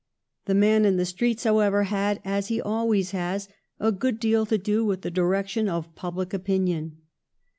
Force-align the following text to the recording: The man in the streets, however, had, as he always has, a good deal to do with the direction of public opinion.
The 0.45 0.55
man 0.55 0.83
in 0.83 0.97
the 0.97 1.05
streets, 1.05 1.43
however, 1.43 1.83
had, 1.83 2.21
as 2.25 2.47
he 2.47 2.59
always 2.59 3.11
has, 3.11 3.47
a 3.79 3.91
good 3.91 4.19
deal 4.19 4.47
to 4.47 4.57
do 4.57 4.83
with 4.83 5.01
the 5.03 5.11
direction 5.11 5.69
of 5.69 5.93
public 5.93 6.33
opinion. 6.33 7.01